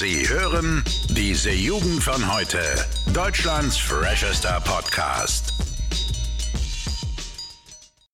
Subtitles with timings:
[0.00, 2.56] Sie hören diese Jugend von heute.
[3.12, 5.52] Deutschlands freshester Podcast.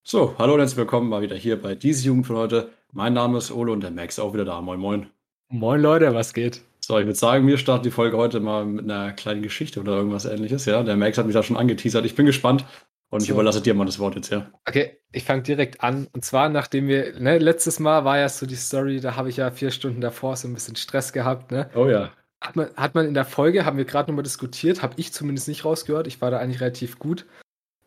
[0.03, 2.71] So, hallo und herzlich willkommen mal wieder hier bei diese Jugend von heute.
[2.91, 4.61] Mein Name ist Ole und der Max ist auch wieder da.
[4.61, 5.07] Moin, moin.
[5.49, 6.63] Moin Leute, was geht?
[6.81, 9.93] So, ich würde sagen, wir starten die Folge heute mal mit einer kleinen Geschichte oder
[9.93, 10.65] irgendwas ähnliches.
[10.65, 12.05] Ja, der Max hat mich da schon angeteasert.
[12.05, 12.65] Ich bin gespannt
[13.11, 13.35] und ich So.
[13.35, 14.51] überlasse dir mal das Wort jetzt, ja.
[14.67, 16.09] Okay, ich fange direkt an.
[16.13, 19.37] Und zwar, nachdem wir, ne, letztes Mal war ja so die Story, da habe ich
[19.37, 21.71] ja vier Stunden davor so ein bisschen Stress gehabt, ne?
[21.75, 22.13] Oh ja.
[22.41, 25.49] Hat man, hat man in der Folge, haben wir gerade nochmal diskutiert, habe ich zumindest
[25.49, 26.07] nicht rausgehört.
[26.07, 27.25] Ich war da eigentlich relativ gut.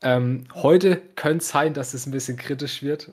[0.02, 3.12] Ähm, heute könnte es sein, dass es ein bisschen kritisch wird.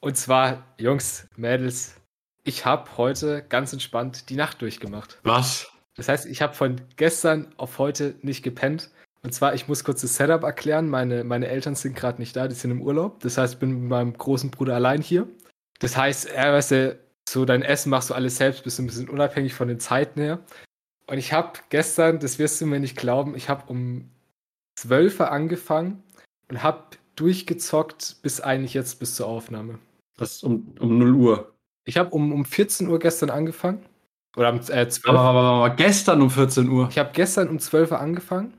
[0.00, 1.96] Und zwar, Jungs, Mädels,
[2.44, 5.18] ich habe heute ganz entspannt die Nacht durchgemacht.
[5.24, 5.70] Was?
[5.96, 8.90] Das heißt, ich habe von gestern auf heute nicht gepennt.
[9.28, 10.88] Und zwar, ich muss kurz das Setup erklären.
[10.88, 13.20] Meine, meine Eltern sind gerade nicht da, die sind im Urlaub.
[13.20, 15.28] Das heißt, ich bin mit meinem großen Bruder allein hier.
[15.80, 19.10] Das heißt, er, weißt du, so dein Essen machst du alles selbst, bist ein bisschen
[19.10, 20.38] unabhängig von den Zeiten her.
[21.08, 24.08] Und ich habe gestern, das wirst du mir nicht glauben, ich habe um
[24.80, 26.02] 12 Uhr angefangen
[26.48, 29.78] und habe durchgezockt bis eigentlich jetzt bis zur Aufnahme.
[30.16, 31.52] Das ist um, um 0 Uhr.
[31.84, 33.84] Ich habe um, um 14 Uhr gestern angefangen.
[34.38, 36.88] Oder um äh, 12 Aber, aber, aber, aber gestern um 14 Uhr.
[36.90, 38.54] Ich habe gestern um 12 Uhr angefangen.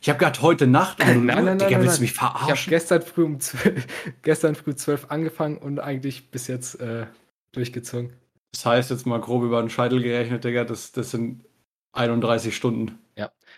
[0.00, 2.20] Ich habe gerade heute Nacht 0 Nein, nein, nein, Digga, nein, willst du mich Ich
[2.20, 2.70] habe verarschen?
[2.70, 3.86] gestern früh um 12,
[4.22, 7.06] gestern früh 12 angefangen und eigentlich bis jetzt äh,
[7.52, 8.12] durchgezogen.
[8.52, 11.44] Das heißt jetzt mal grob über den Scheitel gerechnet, Digga, das, das sind
[11.92, 12.98] 31 Stunden.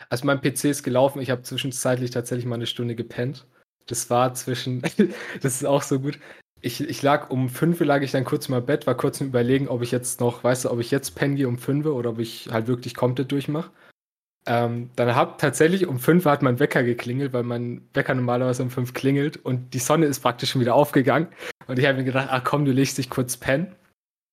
[0.08, 3.47] Also mein PC ist gelaufen, ich habe zwischenzeitlich tatsächlich mal eine Stunde gepennt.
[3.86, 4.82] Das war zwischen,
[5.42, 6.19] das ist auch so gut.
[6.62, 9.20] Ich, ich lag um 5 Uhr lag ich dann kurz mal im Bett, war kurz
[9.20, 11.86] im Überlegen, ob ich jetzt noch, weißt du, ob ich jetzt pennen gehe um 5
[11.86, 13.70] Uhr oder ob ich halt wirklich komplett durchmache.
[14.46, 18.62] Ähm, dann hat tatsächlich um 5 Uhr hat mein Wecker geklingelt, weil mein Wecker normalerweise
[18.62, 21.28] um 5 klingelt und die Sonne ist praktisch schon wieder aufgegangen.
[21.66, 23.74] Und ich habe mir gedacht, ach komm, du legst dich kurz pennen.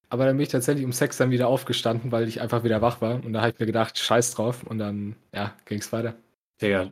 [0.09, 3.01] Aber dann bin ich tatsächlich um 6 dann wieder aufgestanden, weil ich einfach wieder wach
[3.01, 3.23] war.
[3.23, 4.63] Und da habe ich mir gedacht, scheiß drauf.
[4.63, 6.15] Und dann, ja, ging es weiter.
[6.61, 6.91] Digga,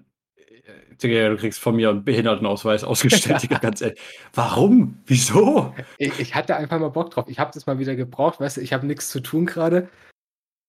[1.02, 4.00] Digga, du kriegst von mir einen Behindertenausweis ausgestellt, Digga, ganz ehrlich.
[4.34, 5.00] Warum?
[5.06, 5.74] Wieso?
[5.98, 7.26] Ich, ich hatte einfach mal Bock drauf.
[7.28, 9.90] Ich habe das mal wieder gebraucht, weißt du, ich habe nichts zu tun gerade.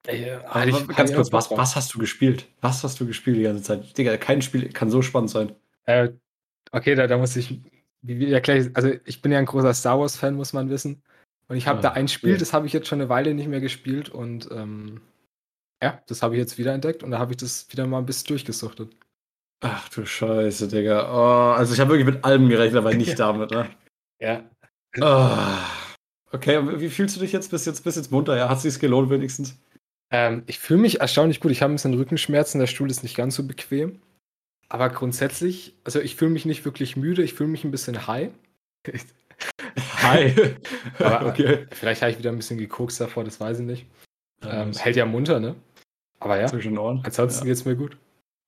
[0.06, 2.46] Äh, hatte ich- ganz kurz, was, was hast du gespielt?
[2.60, 3.96] Was hast du gespielt die ganze Zeit?
[3.98, 5.52] Digga, kein Spiel kann so spannend sein.
[5.84, 6.10] Äh,
[6.72, 7.60] okay, da, da muss ich,
[8.02, 11.02] wie, wie erkläre ich, also ich bin ja ein großer Star Wars-Fan, muss man wissen.
[11.48, 12.38] Und ich habe Ah, da ein Spiel, okay.
[12.40, 15.00] das habe ich jetzt schon eine Weile nicht mehr gespielt und ähm,
[15.82, 18.06] ja, das habe ich jetzt wieder entdeckt und da habe ich das wieder mal ein
[18.06, 18.94] bisschen durchgesuchtet.
[19.60, 21.08] Ach du Scheiße, Digga.
[21.12, 23.68] Oh, also ich habe wirklich mit allem gerechnet, aber nicht damit, ne?
[24.20, 24.42] Ja.
[25.00, 25.36] Oh.
[26.32, 27.50] Okay, wie fühlst du dich jetzt?
[27.50, 28.36] Bist jetzt, bist jetzt munter?
[28.36, 29.56] Ja, hat sich's gelohnt wenigstens?
[30.10, 31.50] Ähm, ich fühle mich erstaunlich gut.
[31.50, 34.00] Ich habe ein bisschen Rückenschmerzen, der Stuhl ist nicht ganz so bequem.
[34.68, 38.30] Aber grundsätzlich, also ich fühle mich nicht wirklich müde, ich fühle mich ein bisschen high.
[40.02, 40.34] Hi.
[40.98, 41.66] Aber- okay.
[41.72, 43.86] Vielleicht habe ich wieder ein bisschen gekokst davor, das weiß ich nicht.
[44.42, 45.54] Ähm, hält ja munter, ne?
[46.20, 47.02] Aber ja, zwischen Ohren.
[47.04, 47.52] ansonsten Ja.
[47.52, 47.96] geht's mir gut.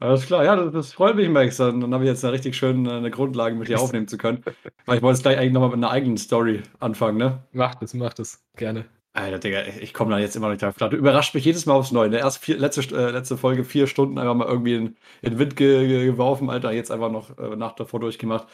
[0.01, 1.57] Alles klar, ja, das, das freut mich, Max.
[1.57, 4.45] Dann, dann habe ich jetzt eine richtig schöne eine Grundlage mit dir aufnehmen zu können.
[4.87, 7.43] Weil ich wollte jetzt gleich eigentlich nochmal mit einer eigenen Story anfangen, ne?
[7.53, 8.45] Macht es, macht es.
[8.57, 8.85] Gerne.
[9.23, 10.91] Alter, Digga, ich komme da jetzt immer noch nicht drauf klar.
[10.91, 12.09] Du überrascht mich jedes Mal aufs Neue.
[12.11, 12.19] Ne?
[12.19, 14.87] Erst vier, letzte, äh, letzte Folge vier Stunden einfach mal irgendwie in,
[15.23, 16.73] in den Wind ge ge geworfen, Alter.
[16.73, 18.49] Jetzt einfach noch äh, nach davor durchgemacht.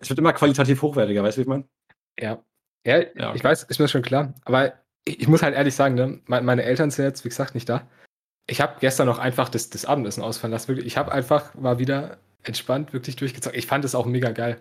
[0.00, 1.64] Es wird immer qualitativ hochwertiger, weißt du, wie ich meine?
[2.18, 2.42] Ja.
[2.86, 3.32] Ja, Ja, okay.
[3.36, 4.34] ich weiß, ist mir schon klar.
[4.44, 4.72] Aber
[5.04, 7.68] ich, ich muss halt ehrlich sagen, ne, me- meine Eltern sind jetzt, wie gesagt, nicht
[7.68, 7.88] da.
[8.46, 10.68] Ich habe gestern noch einfach das, das Abendessen ausfallen lassen.
[10.68, 13.58] Wirklich, Ich habe einfach mal wieder entspannt wirklich durchgezogen.
[13.58, 14.60] Ich fand es auch mega geil.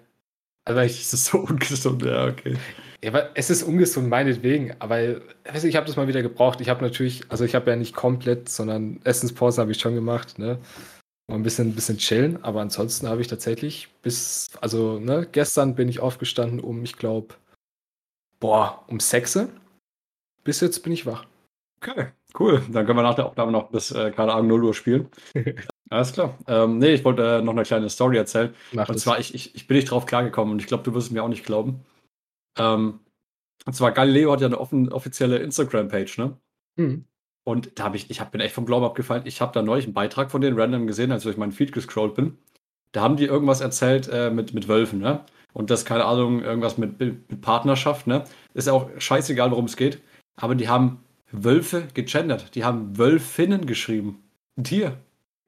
[0.65, 2.57] Also ich, Das ist so ungesund, ja, okay.
[3.03, 4.73] Ja, aber es ist ungesund, meinetwegen.
[4.79, 4.97] Aber
[5.45, 6.59] weißt du, ich habe das mal wieder gebraucht.
[6.61, 10.37] Ich habe natürlich, also ich habe ja nicht komplett, sondern Essenspause habe ich schon gemacht,
[10.37, 10.59] ne?
[11.27, 12.43] Mal ein bisschen, ein bisschen chillen.
[12.43, 17.35] Aber ansonsten habe ich tatsächlich bis, also, ne, gestern bin ich aufgestanden um, ich glaube,
[18.39, 19.49] boah, um 6 Uhr.
[20.43, 21.25] Bis jetzt bin ich wach.
[21.81, 22.07] Okay,
[22.39, 22.61] cool.
[22.71, 25.09] Dann können wir nach der Aufnahme noch bis, äh, keine Ahnung, 0 Uhr spielen.
[25.89, 26.37] Alles klar.
[26.47, 28.53] Ähm, nee, ich wollte äh, noch eine kleine Story erzählen.
[28.71, 29.03] Macht Und es.
[29.03, 31.23] zwar, ich, ich, ich bin nicht drauf klargekommen und ich glaube, du wirst es mir
[31.23, 31.83] auch nicht glauben.
[32.57, 32.99] Ähm,
[33.65, 36.37] und zwar, Galileo hat ja eine offen, offizielle Instagram-Page, ne?
[36.77, 37.05] Hm.
[37.43, 39.23] Und da habe ich, ich hab, bin echt vom Glauben abgefallen.
[39.25, 41.71] Ich habe da neulich einen Beitrag von denen random gesehen, als ich durch meinen Feed
[41.71, 42.37] gescrollt bin.
[42.91, 45.25] Da haben die irgendwas erzählt äh, mit, mit Wölfen, ne?
[45.53, 48.23] Und das, keine Ahnung, irgendwas mit, mit Partnerschaft, ne?
[48.53, 49.99] Ist ja auch scheißegal, worum es geht.
[50.35, 52.53] Aber die haben Wölfe gegendert.
[52.55, 54.23] Die haben Wölfinnen geschrieben.
[54.57, 54.97] Ein Tier.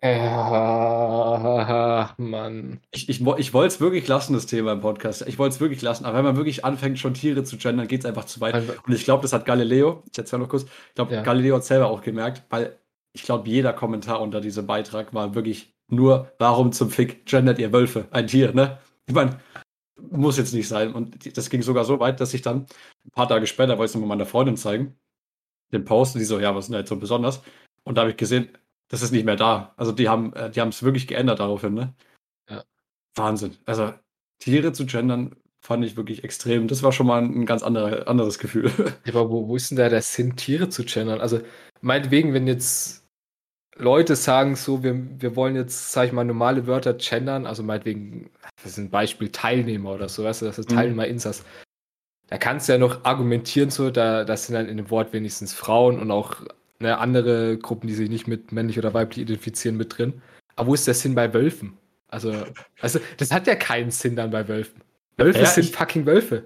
[0.04, 2.80] Ja, Mann.
[2.92, 5.22] Ich, ich, ich wollte es wirklich lassen, das Thema im Podcast.
[5.28, 6.06] Ich wollte es wirklich lassen.
[6.06, 8.56] Aber wenn man wirklich anfängt, schon Tiere zu gendern, geht es einfach zu weit.
[8.56, 11.22] Einfach- Und ich glaube, das hat Galileo, ich erzähle noch kurz, ich glaube, Ja.
[11.22, 12.78] Galileo hat selber auch gemerkt, weil
[13.14, 17.72] ich glaube, jeder Kommentar unter diesem Beitrag war wirklich nur, warum zum Fick gendert ihr
[17.74, 18.08] Wölfe?
[18.12, 18.80] Ein Tier, ne?
[19.06, 19.40] Ich meine,
[20.10, 20.94] muss jetzt nicht sein.
[20.94, 22.66] Und das ging sogar so weit, dass ich dann
[23.06, 24.96] ein paar Tage später wollte ich es nochmal meiner Freundin zeigen.
[25.74, 27.42] Den Post und die so, ja, was ist denn da jetzt so besonders?
[27.84, 28.50] Und da habe ich gesehen,
[28.92, 29.74] das ist nicht mehr da.
[29.78, 31.94] Also die haben äh, die es wirklich geändert daraufhin, ne?
[32.50, 32.64] Ja.
[33.16, 33.58] Wahnsinn.
[33.66, 33.94] Also
[34.40, 36.68] Tiere zu gendern fand ich wirklich extrem.
[36.68, 38.70] Das war schon mal ein ganz andere, anderes Gefühl.
[39.08, 41.22] Aber wo, wo ist denn da der Sinn, Tiere zu gendern?
[41.22, 41.40] Also
[41.80, 43.08] meinetwegen, wenn jetzt
[43.78, 48.30] Leute sagen so, wir, wir wollen jetzt, sag ich mal, normale Wörter gendern, also meinetwegen,
[48.62, 51.12] das ist ein Beispiel Teilnehmer oder so, weißt du, das ist Teilnehmer mhm.
[51.12, 51.46] Insas.
[52.28, 55.54] Da kannst du ja noch argumentieren, so, da das sind dann in dem Wort wenigstens
[55.54, 56.42] Frauen und auch
[56.82, 60.22] ne, andere Gruppen, die sich nicht mit männlich oder weiblich identifizieren, mit drin.
[60.56, 61.78] Aber wo ist der Sinn bei Wölfen?
[62.08, 62.34] Also,
[62.82, 64.82] also das hat ja keinen Sinn dann bei Wölfen.
[65.18, 66.44] Wölfe ja, sind ich, fucking Wölfe.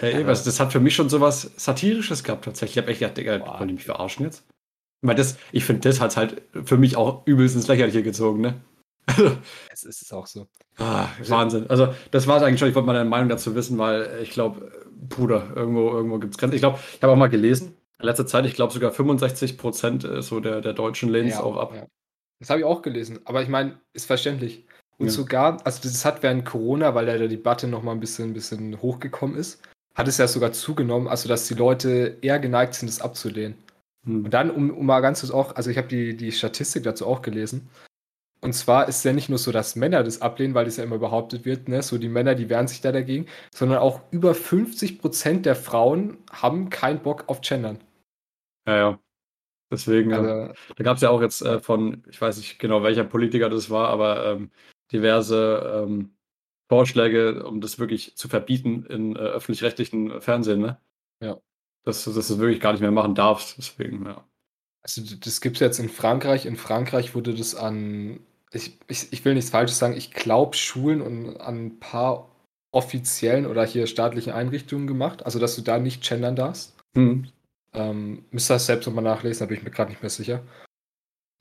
[0.00, 0.26] Ja, ja.
[0.26, 2.76] Was, das hat für mich schon so was Satirisches gehabt tatsächlich.
[2.76, 4.44] Ich habe echt gedacht, Digga, wollen die mich verarschen jetzt?
[5.02, 8.60] Weil das, ich finde, das hat halt für mich auch übelst ins Lächerliche gezogen, ne?
[9.70, 10.48] es ist auch so.
[10.78, 11.68] Ah, Wahnsinn.
[11.68, 12.70] Also, das war es eigentlich schon.
[12.70, 16.38] Ich wollte mal deine Meinung dazu wissen, weil ich glaube, Bruder, irgendwo, irgendwo gibt es
[16.38, 16.54] Grenzen.
[16.54, 20.04] Ich glaube, ich habe auch mal gelesen, in letzter Zeit, ich glaube sogar 65 Prozent
[20.04, 21.74] äh, so der, der Deutschen lehnen es ja, auch ab.
[21.74, 21.86] Ja.
[22.40, 24.66] Das habe ich auch gelesen, aber ich meine, ist verständlich.
[24.98, 25.12] Und ja.
[25.12, 28.34] sogar, also das hat während Corona, weil da der Debatte noch mal ein bisschen, ein
[28.34, 29.62] bisschen hochgekommen ist,
[29.94, 33.56] hat es ja sogar zugenommen, also dass die Leute eher geneigt sind, es abzulehnen.
[34.04, 34.24] Hm.
[34.24, 37.06] Und dann, um, um mal ganz kurz auch, also ich habe die, die Statistik dazu
[37.06, 37.68] auch gelesen.
[38.44, 40.84] Und zwar ist es ja nicht nur so, dass Männer das ablehnen, weil das ja
[40.84, 44.34] immer behauptet wird, ne, so die Männer, die wehren sich da dagegen, sondern auch über
[44.34, 47.78] 50 Prozent der Frauen haben keinen Bock auf Gendern.
[48.66, 48.98] Ja, ja.
[49.72, 53.04] Deswegen, also, da gab es ja auch jetzt äh, von, ich weiß nicht genau, welcher
[53.04, 54.50] Politiker das war, aber ähm,
[54.92, 56.14] diverse ähm,
[56.68, 60.78] Vorschläge, um das wirklich zu verbieten in äh, öffentlich-rechtlichen Fernsehen, ne?
[61.22, 61.40] Ja.
[61.84, 63.56] Dass, dass du das wirklich gar nicht mehr machen darfst.
[63.56, 64.22] Deswegen, ja.
[64.82, 66.44] Also das gibt es jetzt in Frankreich.
[66.44, 68.20] In Frankreich wurde das an,
[68.54, 72.30] ich, ich, ich will nichts Falsches sagen, ich glaube Schulen und an ein paar
[72.72, 75.24] offiziellen oder hier staatlichen Einrichtungen gemacht.
[75.24, 76.74] Also dass du da nicht gendern darfst.
[76.94, 77.28] Mhm.
[77.72, 80.42] Ähm, müsst ihr das selbst nochmal nachlesen, da bin ich mir gerade nicht mehr sicher.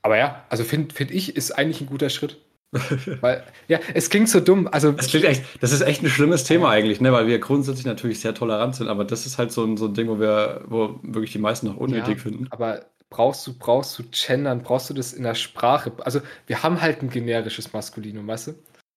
[0.02, 2.38] Aber ja, also finde find ich, ist eigentlich ein guter Schritt.
[3.22, 4.68] Weil, ja, es klingt so dumm.
[4.68, 7.14] Also, das, klingt echt, das ist echt ein schlimmes Thema eigentlich, ne?
[7.14, 9.94] weil wir grundsätzlich natürlich sehr tolerant sind, aber das ist halt so ein, so ein
[9.94, 12.48] Ding, wo wir, wo wirklich die meisten noch unnötig ja, finden.
[12.50, 12.84] Aber
[13.14, 15.94] brauchst du, brauchst du gendern, brauchst du das in der Sprache?
[16.00, 18.48] Also, wir haben halt ein generisches Maskulinum, weißt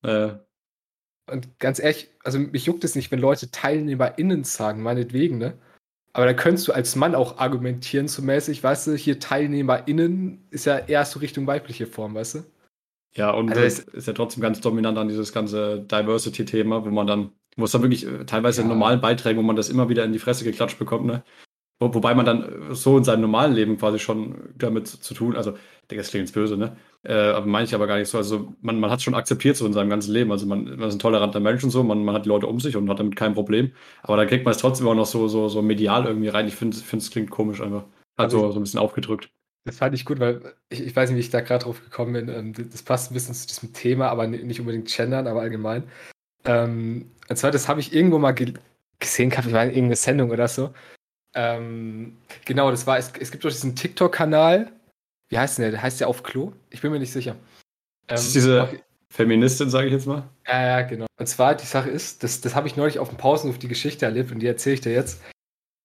[0.02, 0.08] du?
[0.08, 0.38] Äh.
[1.30, 5.58] Und ganz ehrlich, also mich juckt es nicht, wenn Leute TeilnehmerInnen sagen, meinetwegen, ne?
[6.12, 10.64] Aber da könntest du als Mann auch argumentieren, so mäßig, weißt du, hier TeilnehmerInnen ist
[10.64, 12.44] ja eher so Richtung weibliche Form, weißt du?
[13.16, 17.06] Ja, und also das ist ja trotzdem ganz dominant an dieses ganze Diversity-Thema, wo man
[17.06, 18.62] dann, wo es dann wirklich äh, teilweise ja.
[18.62, 21.22] in normalen Beiträgen, wo man das immer wieder in die Fresse geklatscht bekommt, ne?
[21.78, 25.37] Wo, wobei man dann äh, so in seinem normalen Leben quasi schon damit zu, tun,
[25.37, 25.52] also,
[25.88, 26.76] das klingt jetzt böse, ne?
[27.02, 28.19] Äh, aber meine ich aber gar nicht so.
[28.19, 30.32] Also man, man hat es schon akzeptiert so in seinem ganzen Leben.
[30.32, 32.58] Also man, man ist ein toleranter Mensch und so, man, man hat die Leute um
[32.58, 33.73] sich und hat damit kein Problem.
[34.02, 36.49] Aber dann kriegt man es trotzdem auch noch so, so, so medial irgendwie rein.
[36.49, 37.84] Ich finde, es klingt komisch einfach.
[38.17, 39.31] Also, also so ein bisschen aufgedrückt.
[39.64, 42.12] Das fand ich gut, weil ich, ich weiß nicht, wie ich da gerade drauf gekommen
[42.14, 42.28] bin.
[42.28, 45.84] Ähm, das passt ein bisschen zu diesem Thema, aber nicht unbedingt gendern, aber allgemein.
[46.44, 48.55] Ähm, und zwar, das habe ich irgendwo mal ge
[48.99, 50.73] gesehen, ich war in irgendeiner Sendung oder so.
[51.37, 52.17] Ähm,
[52.47, 54.73] genau, das war, es, es gibt doch diesen TikTok-Kanal.
[55.29, 55.71] Wie heißt der?
[55.71, 56.53] Der heißt ja auf Klo?
[56.71, 57.37] Ich bin mir nicht sicher.
[58.06, 58.81] das ist diese
[59.11, 60.29] Feministin, sage ich jetzt mal.
[60.47, 61.06] Ja, ja, genau.
[61.19, 64.06] Und zwar, die Sache ist, das, das habe ich neulich auf dem Pausenhof die Geschichte
[64.06, 65.21] erlebt und die erzähle ich dir jetzt.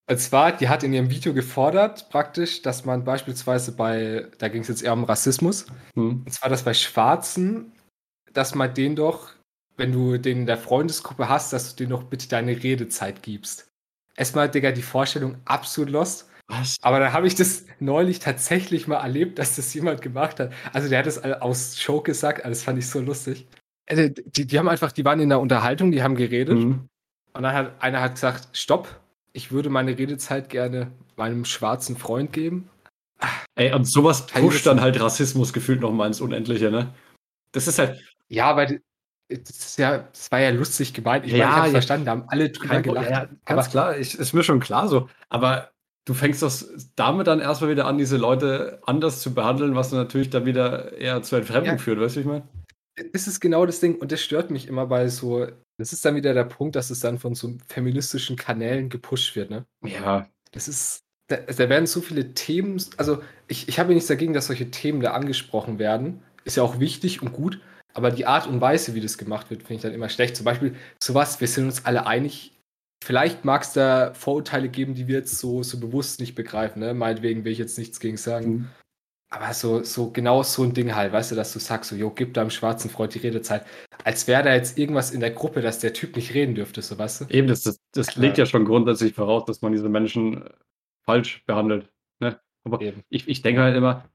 [0.09, 4.61] Und zwar, die hat in ihrem Video gefordert, praktisch, dass man beispielsweise bei, da ging
[4.61, 6.23] es jetzt eher um Rassismus, hm.
[6.25, 7.71] und zwar, dass bei Schwarzen,
[8.33, 9.29] dass man den doch,
[9.77, 13.70] wenn du den in der Freundesgruppe hast, dass du denen doch bitte deine Redezeit gibst.
[14.15, 16.29] Erstmal, Digga, die Vorstellung absolut lost.
[16.47, 16.77] Was?
[16.81, 20.51] Aber da habe ich das neulich tatsächlich mal erlebt, dass das jemand gemacht hat.
[20.73, 23.47] Also der hat das aus Show gesagt, das fand ich so lustig.
[23.87, 26.57] Also, die, die haben einfach, die waren in der Unterhaltung, die haben geredet.
[26.57, 26.87] Mhm.
[27.33, 28.99] Und dann hat einer hat gesagt, stopp,
[29.33, 32.69] ich würde meine Redezeit gerne meinem schwarzen Freund geben.
[33.55, 36.93] Ey, und sowas pusht dann halt Rassismus gefühlt nochmal ins Unendliche, ne?
[37.51, 38.01] Das ist halt.
[38.27, 38.81] Ja, weil
[39.37, 41.25] das ja, das war ja lustig gemeint.
[41.25, 43.09] Ich ja, meine, ich ja, verstanden, da haben alle drüber gelacht.
[43.09, 45.09] Ja, ganz aber, klar, ich, ist mir schon klar so.
[45.29, 45.71] Aber
[46.05, 46.51] du fängst doch
[46.95, 51.21] damit dann erstmal wieder an, diese Leute anders zu behandeln, was natürlich dann wieder eher
[51.21, 52.47] zu Entfremdung ja, führt, weißt du, wie ich meine?
[53.13, 55.47] Das ist genau das Ding und das stört mich immer bei so
[55.81, 59.49] das ist dann wieder der Punkt, dass es dann von so feministischen Kanälen gepusht wird,
[59.49, 59.65] ne?
[59.83, 60.27] Ja.
[60.51, 64.45] Das ist, da, da werden so viele Themen, also ich, ich habe nichts dagegen, dass
[64.47, 66.21] solche Themen da angesprochen werden.
[66.43, 67.59] Ist ja auch wichtig und gut,
[67.93, 70.35] aber die Art und Weise, wie das gemacht wird, finde ich dann immer schlecht.
[70.35, 72.53] Zum Beispiel sowas, wir sind uns alle einig,
[73.03, 76.93] vielleicht mag es da Vorurteile geben, die wir jetzt so, so bewusst nicht begreifen, ne?
[76.93, 78.51] Meinetwegen will ich jetzt nichts gegen sagen.
[78.51, 78.69] Mhm.
[79.33, 82.09] Aber so, so genau so ein Ding halt, weißt du, dass du sagst, so, jo,
[82.09, 83.65] gib deinem schwarzen Freund die Redezeit.
[84.03, 86.97] Als wäre da jetzt irgendwas in der Gruppe, dass der Typ nicht reden dürfte, so
[86.97, 87.25] weißt du?
[87.29, 90.49] Eben, das, das, das legt ja schon grundsätzlich voraus, dass man diese Menschen äh,
[91.05, 91.89] falsch behandelt.
[92.19, 92.41] Ne?
[92.65, 94.09] Aber ich, ich denke halt immer,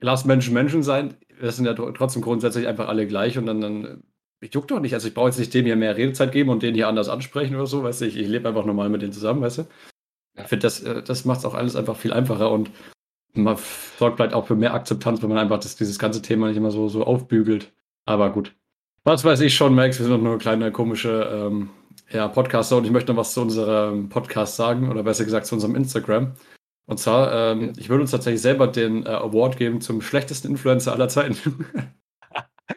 [0.00, 1.14] lass Menschen Menschen sein.
[1.40, 4.02] Das sind ja trotzdem grundsätzlich einfach alle gleich und dann, dann
[4.40, 4.94] ich juck doch nicht.
[4.94, 7.56] Also ich brauche jetzt nicht dem hier mehr Redezeit geben und den hier anders ansprechen
[7.56, 8.06] oder so, weißt du.
[8.06, 9.66] Ich, ich lebe einfach normal mit denen zusammen, weißt du.
[10.36, 12.70] Ich finde, das, äh, das macht es auch alles einfach viel einfacher und
[13.34, 13.56] man
[13.98, 16.70] sorgt vielleicht auch für mehr Akzeptanz, wenn man einfach das, dieses ganze Thema nicht immer
[16.70, 17.72] so, so aufbügelt.
[18.04, 18.54] Aber gut.
[19.04, 21.70] Was weiß ich schon, Max, wir sind doch nur eine kleine komische ähm,
[22.10, 25.54] ja, Podcaster und ich möchte noch was zu unserem Podcast sagen oder besser gesagt zu
[25.54, 26.32] unserem Instagram.
[26.88, 27.72] Und zwar, ähm, ja.
[27.76, 31.36] ich würde uns tatsächlich selber den äh, Award geben zum schlechtesten Influencer aller Zeiten.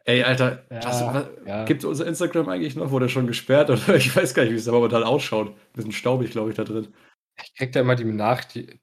[0.06, 1.63] Ey, Alter, ja, was, was, ja.
[1.63, 2.91] gibt unser Instagram eigentlich noch?
[2.91, 3.70] Wurde schon gesperrt?
[3.70, 5.50] Oder ich weiß gar nicht, wie es da momentan ausschaut.
[5.50, 6.89] Ein bisschen staubig, glaube ich, da drin.
[7.41, 8.03] Ich krieg da immer die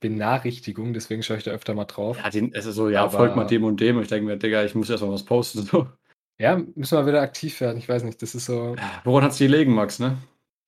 [0.01, 2.19] Benachrichtigung, deswegen schaue ich da öfter mal drauf.
[2.25, 3.97] Ja, den, es ist so, ja, Aber, folgt mal dem und dem.
[3.97, 5.63] Und ich denke mir, Digga, ich muss erstmal was posten.
[5.63, 5.89] So.
[6.41, 7.77] Ja, müssen wir wieder aktiv werden.
[7.77, 8.77] Ich weiß nicht, das ist so.
[9.05, 10.17] Woran hat es die gelegen, Max, ne?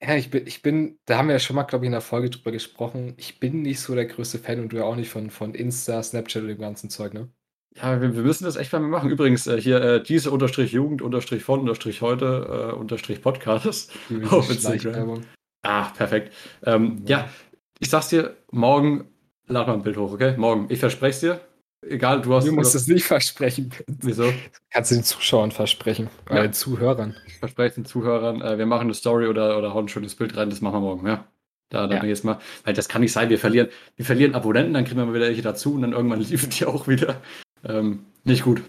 [0.03, 2.01] Ja, ich bin, ich bin, da haben wir ja schon mal, glaube ich, in der
[2.01, 3.15] Folge drüber gesprochen.
[3.19, 6.03] Ich bin nicht so der größte Fan und du ja auch nicht von, von Insta,
[6.03, 7.29] Snapchat und dem ganzen Zeug, ne?
[7.77, 9.11] Ja, wir, wir müssen das echt mal machen.
[9.11, 13.93] Übrigens, äh, hier äh, diese unterstrich Jugend, unterstrich von, unterstrich heute, äh, unterstrich Podcast
[14.31, 15.23] auf Instagram.
[15.63, 16.33] Ah, perfekt.
[16.65, 17.29] Ähm, ja,
[17.79, 19.09] ich sag's dir, morgen
[19.47, 20.35] lad mal ein Bild hoch, okay?
[20.37, 20.67] Morgen.
[20.71, 21.50] Ich verspreche es dir.
[21.83, 22.47] Egal, du hast.
[22.47, 23.71] Du musst es nicht versprechen.
[23.87, 24.33] Wieso?
[24.71, 26.09] Kannst du den Zuschauern versprechen.
[26.29, 26.43] Ja.
[26.43, 27.17] Den Zuhörern.
[27.27, 30.37] Ich verspreche den Zuhörern, äh, wir machen eine Story oder, oder hauen ein schönes Bild
[30.37, 31.27] rein, das machen wir morgen, ja.
[31.71, 32.05] Da, da ja.
[32.05, 35.07] jetzt mal, weil das kann nicht sein, wir verlieren, wir verlieren Abonnenten, dann kriegen wir
[35.07, 37.21] mal wieder welche dazu und dann irgendwann liefern die auch wieder.
[37.65, 38.63] Ähm, nicht gut.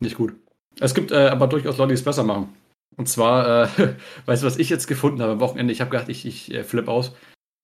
[0.00, 0.34] Nicht gut.
[0.80, 2.54] Es gibt äh, aber durchaus Leute, die es besser machen.
[2.96, 3.94] Und zwar, äh,
[4.26, 5.72] weißt du, was ich jetzt gefunden habe am Wochenende?
[5.72, 7.14] Ich habe gedacht, ich, ich äh, flip aus.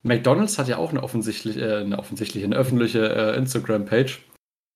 [0.03, 4.21] McDonalds hat ja auch eine offensichtliche, äh, eine offensichtliche, eine öffentliche äh, Instagram-Page.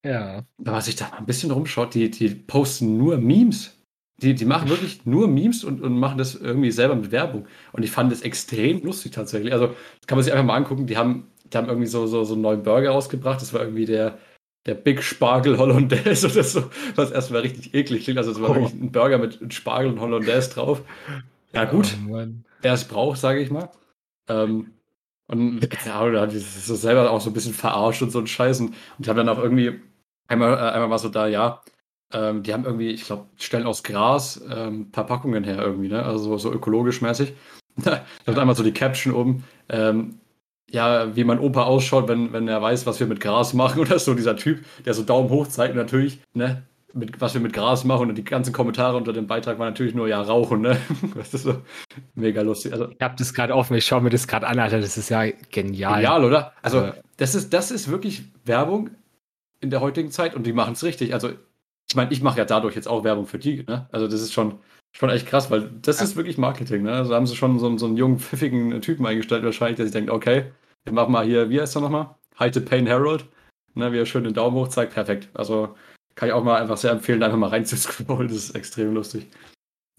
[0.04, 0.44] Ja.
[0.60, 3.74] Aber was ich da mal ein bisschen rumschaut, die, die posten nur Memes.
[4.20, 7.46] Die, die machen wirklich nur Memes und, und machen das irgendwie selber mit Werbung.
[7.72, 9.52] Und ich fand das extrem lustig tatsächlich.
[9.52, 10.86] Also, das kann man sich einfach mal angucken.
[10.86, 13.40] Die haben, die haben irgendwie so, so, so einen neuen Burger rausgebracht.
[13.40, 14.18] Das war irgendwie der,
[14.66, 16.64] der Big Spargel Hollandaise oder so,
[16.96, 18.18] was erstmal richtig eklig klingt.
[18.18, 18.54] Also, es war oh.
[18.54, 20.82] wirklich ein Burger mit Spargel und Hollandaise drauf.
[21.52, 21.96] Ja, gut.
[22.10, 22.26] Oh,
[22.60, 23.70] wer es braucht, sage ich mal.
[24.28, 24.72] Ähm,
[25.28, 28.18] und keine Ahnung, da hat die so selber auch so ein bisschen verarscht und so
[28.18, 28.60] ein Scheiß.
[28.60, 29.80] Und, und die haben dann auch irgendwie,
[30.28, 31.60] einmal, äh, einmal war so da, ja,
[32.12, 36.04] ähm, die haben irgendwie, ich glaube, stellen aus Gras ähm, Verpackungen her irgendwie, ne?
[36.04, 37.34] Also so, ökologisch mäßig.
[37.76, 40.20] da hat einmal so die Caption oben, ähm,
[40.70, 43.98] ja, wie mein Opa ausschaut, wenn, wenn er weiß, was wir mit Gras machen oder
[43.98, 46.62] so, dieser Typ, der so Daumen hoch zeigt und natürlich, ne,
[46.94, 49.94] mit, was wir mit Gras machen und die ganzen Kommentare unter dem Beitrag waren natürlich
[49.94, 50.78] nur ja rauchen, ne?
[51.14, 51.62] Das ist so
[52.14, 52.72] mega lustig.
[52.72, 55.10] Also, ich habe das gerade offen, ich schaue mir das gerade an, Alter, das ist
[55.10, 55.96] ja genial.
[55.96, 56.52] Genial, oder?
[56.62, 58.90] Also, also, das ist, das ist wirklich Werbung
[59.60, 61.14] in der heutigen Zeit und die machen es richtig.
[61.14, 61.30] Also,
[61.88, 63.88] ich meine, ich mache ja dadurch jetzt auch Werbung für die, ne?
[63.92, 64.58] Also, das ist schon,
[64.92, 66.92] schon echt krass, weil das ist wirklich Marketing, ne?
[66.92, 70.10] Also haben sie schon so, so einen jungen, pfiffigen Typen eingestellt, wahrscheinlich, der sich denkt,
[70.10, 70.52] okay,
[70.84, 72.14] wir machen mal hier, wie heißt er nochmal?
[72.38, 73.26] Hide Pain Harold,
[73.74, 73.92] ne?
[73.92, 75.28] Wie er schön den Daumen hoch zeigt, perfekt.
[75.34, 75.74] Also,
[76.14, 78.28] kann ich auch mal einfach sehr empfehlen, einfach mal reinzuscrollen.
[78.28, 79.28] Das ist extrem lustig.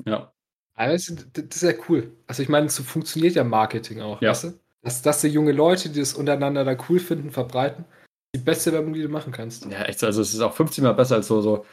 [0.05, 0.31] Ja.
[0.75, 2.11] Also, das ist ja cool.
[2.27, 4.29] Also ich meine, so funktioniert ja Marketing auch, ja.
[4.29, 4.59] weißt du?
[4.81, 7.83] Dass, dass die junge Leute, die das untereinander da cool finden, verbreiten,
[8.36, 9.65] die beste Werbung, die du machen kannst.
[9.65, 10.03] Ja, echt.
[10.03, 11.65] Also es ist auch 15 Mal besser als so, so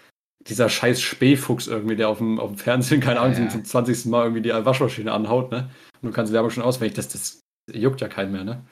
[0.47, 3.49] dieser scheiß Spähfuchs irgendwie, der auf dem, auf dem Fernsehen, keine Ahnung, ja, ja.
[3.49, 4.07] zum 20.
[4.07, 5.71] Mal irgendwie die Waschmaschine anhaut, ne?
[6.01, 6.95] Und du kannst die Werbung schon auswendig.
[6.95, 7.41] Das, das
[7.73, 8.63] juckt ja keinen mehr, ne?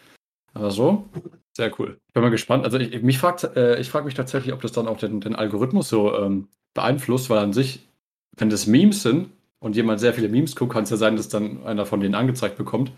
[0.53, 1.09] Aber so,
[1.57, 1.99] sehr cool.
[2.09, 2.65] Ich bin mal gespannt.
[2.65, 5.35] Also ich, mich fragt, äh, ich frage mich tatsächlich, ob das dann auch den, den
[5.35, 7.89] Algorithmus so ähm, beeinflusst, weil an sich,
[8.37, 11.29] wenn das Memes sind und jemand sehr viele Memes guckt, kann es ja sein, dass
[11.29, 12.93] dann einer von denen angezeigt bekommt,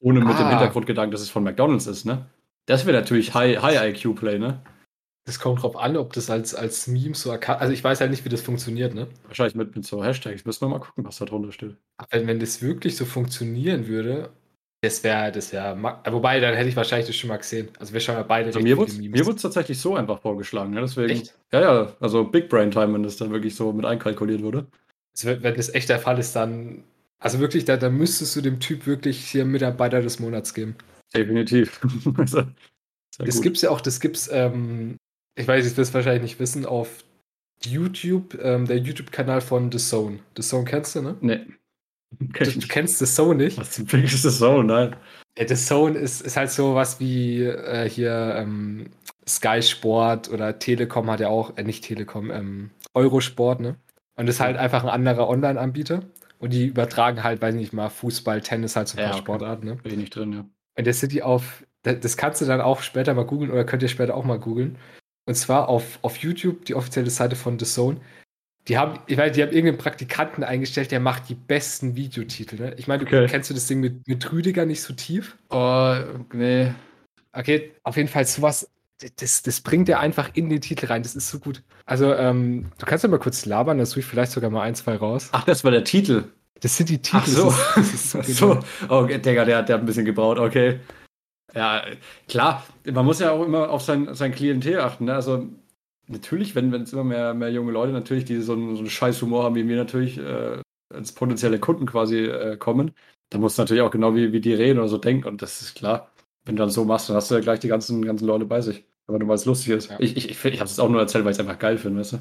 [0.00, 0.50] ohne mit dem ah.
[0.50, 2.26] Hintergrundgedanken, dass es von McDonalds ist, ne?
[2.68, 4.60] Das wäre natürlich High, High IQ Play, ne?
[5.24, 7.60] Das kommt drauf an, ob das als, als Meme so erkannt.
[7.62, 9.08] Also ich weiß halt nicht, wie das funktioniert, ne?
[9.26, 10.44] Wahrscheinlich mit, mit so Hashtags.
[10.44, 11.76] Müssen wir mal gucken, was da drunter steht.
[12.10, 14.30] Wenn, wenn das wirklich so funktionieren würde,
[14.82, 15.76] das wäre, das wäre,
[16.10, 17.68] wobei, dann hätte ich wahrscheinlich das schon mal gesehen.
[17.78, 18.48] Also wir schauen ja beide.
[18.48, 20.74] Also mir wurde es tatsächlich so einfach vorgeschlagen.
[20.74, 21.34] Ja, deswegen, echt?
[21.52, 24.66] Ja, ja, also Big Brain Time, wenn das dann wirklich so mit einkalkuliert wurde.
[25.14, 26.84] Also wenn das echt der Fall ist, dann,
[27.18, 30.76] also wirklich, da, da müsstest du dem Typ wirklich hier Mitarbeiter des Monats geben.
[31.14, 31.80] Definitiv.
[32.16, 32.42] also,
[33.18, 34.96] das gibt es ja auch, das gibt's, ähm,
[35.36, 37.04] ich weiß, ich will es wahrscheinlich nicht wissen, auf
[37.64, 40.20] YouTube, ähm, der YouTube-Kanal von The Zone.
[40.36, 41.16] The Zone kennst du, ne?
[41.20, 41.40] Nee.
[42.18, 43.58] Du, du, kennst The Zone nicht?
[43.58, 44.64] Was zum Fick ist The Zone?
[44.64, 44.96] Nein.
[45.36, 48.90] Ja, The Zone ist, ist halt so was wie äh, hier ähm,
[49.28, 53.76] Sky Sport oder Telekom hat ja auch, äh, nicht Telekom, ähm, Eurosport, ne?
[54.16, 56.02] Und ist halt einfach ein anderer Online-Anbieter.
[56.38, 59.24] Und die übertragen halt, weiß nicht mal, Fußball, Tennis, halt so ein ja, paar okay.
[59.24, 59.76] Sportarten, ne?
[59.76, 60.44] Bin ich nicht drin, ja.
[60.78, 63.88] Und der City auf, das kannst du dann auch später mal googeln oder könnt ihr
[63.88, 64.78] später auch mal googeln.
[65.26, 68.00] Und zwar auf, auf YouTube, die offizielle Seite von The Zone,
[68.68, 72.56] die haben, ich meine, die haben irgendeinen Praktikanten eingestellt, der macht die besten Videotitel.
[72.56, 72.74] Ne?
[72.76, 73.26] Ich meine, okay.
[73.26, 75.36] kennst du das Ding mit, mit Rüdiger nicht so tief?
[75.50, 75.96] Oh,
[76.32, 76.72] nee.
[77.32, 78.70] Okay, auf jeden Fall sowas.
[79.16, 81.02] das, das bringt er einfach in den Titel rein.
[81.02, 81.62] Das ist so gut.
[81.86, 84.74] Also, ähm, du kannst ja mal kurz labern, dann suche ich vielleicht sogar mal ein,
[84.74, 85.30] zwei raus.
[85.32, 86.24] Ach, das war der Titel.
[86.60, 87.18] Das sind die Titel.
[87.18, 87.54] Ach so.
[87.74, 88.60] Das ist, das ist so, so.
[88.88, 90.80] Oh, Digga, der, der hat ein bisschen gebraut, okay.
[91.54, 91.82] Ja,
[92.28, 95.06] klar, man muss ja auch immer auf sein, sein Klientel achten.
[95.06, 95.14] Ne?
[95.14, 95.46] Also,
[96.06, 99.22] natürlich, wenn es immer mehr, mehr junge Leute natürlich, die so einen, so einen scheiß
[99.22, 100.60] Humor haben, wie wir natürlich äh,
[100.92, 102.92] als potenzielle Kunden quasi äh, kommen,
[103.30, 105.28] dann musst du natürlich auch genau wie, wie die reden oder so denken.
[105.28, 106.10] Und das ist klar.
[106.44, 108.60] Wenn du dann so machst, dann hast du ja gleich die ganzen, ganzen Leute bei
[108.60, 108.84] sich.
[109.06, 109.90] Aber nur weil es lustig ist.
[109.90, 109.96] Ja.
[110.00, 112.00] Ich, ich, ich, ich habe es auch nur erzählt, weil ich es einfach geil finde,
[112.00, 112.18] weißt du?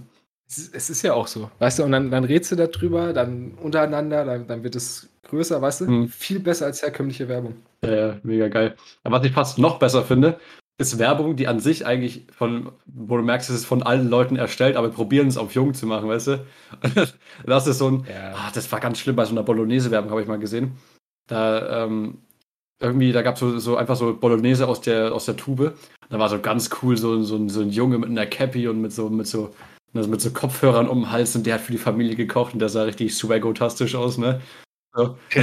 [0.49, 1.51] Es ist, ja auch so.
[1.59, 5.61] Weißt du, und dann, dann redst du darüber, dann untereinander, dann, dann wird es größer,
[5.61, 5.87] weißt du?
[5.87, 6.07] Hm.
[6.07, 7.55] Viel besser als herkömmliche Werbung.
[7.83, 8.75] Ja, ja, mega geil.
[9.03, 10.39] Aber was ich fast noch besser finde,
[10.79, 14.35] ist Werbung, die an sich eigentlich von, wo du merkst, es ist von allen Leuten
[14.35, 16.45] erstellt, aber probieren es auf jung zu machen, weißt du?
[17.45, 18.33] das ist so ein, ja.
[18.35, 20.77] ah, das war ganz schlimm bei so einer Bolognese-Werbung, habe ich mal gesehen.
[21.27, 22.19] Da, ähm,
[22.79, 25.73] irgendwie, da gab es so, so, einfach so Bolognese aus der, aus der Tube.
[26.09, 28.93] Da war so ganz cool, so, so, so ein Junge mit einer Cappy und mit
[28.93, 29.53] so, mit so,
[29.93, 32.59] also mit so Kopfhörern um den Hals und der hat für die Familie gekocht und
[32.59, 34.41] der sah richtig swaggotastisch aus, ne?
[34.93, 35.17] So.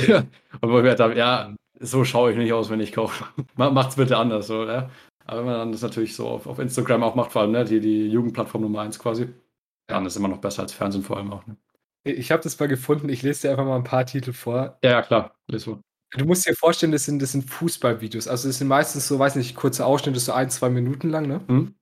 [0.60, 3.24] und wo ich mir dachte, ja, so schaue ich nicht aus, wenn ich koche.
[3.56, 4.90] Macht's bitte anders, so, ja?
[5.26, 7.64] Aber wenn man dann das natürlich so auf, auf Instagram auch macht, vor allem, ne,
[7.64, 9.28] die, die Jugendplattform Nummer eins quasi,
[9.86, 11.46] dann ist es immer noch besser als Fernsehen vor allem auch.
[11.46, 11.56] Ne?
[12.04, 14.78] Ich habe das mal gefunden, ich lese dir einfach mal ein paar Titel vor.
[14.84, 15.80] Ja, ja klar, lese mal.
[16.16, 18.28] Du musst dir vorstellen, das sind, das sind Fußballvideos.
[18.28, 21.40] Also das sind meistens so, weiß nicht, kurze Ausschnitte, so ein, zwei Minuten lang, ne?
[21.48, 21.74] Hm?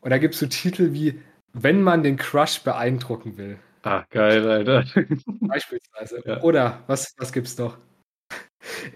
[0.00, 1.20] Und da gibt es so Titel wie,
[1.52, 3.58] wenn man den Crush beeindrucken will.
[3.82, 4.84] Ah, geil, Alter.
[5.40, 6.22] Beispielsweise.
[6.24, 6.42] Ja.
[6.42, 7.78] Oder, was, was gibt's noch?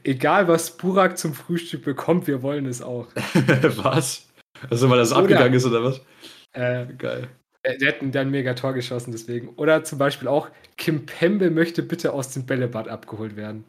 [0.04, 3.08] Egal, was Burak zum Frühstück bekommt, wir wollen es auch.
[3.14, 4.28] was?
[4.70, 6.00] Also, weil das oder, abgegangen ist, oder was?
[6.52, 7.28] Äh, Geil.
[7.64, 9.50] Der, der hat ein mega Tor geschossen, deswegen.
[9.50, 13.64] Oder zum Beispiel auch, Kim Pembe möchte bitte aus dem Bällebad abgeholt werden.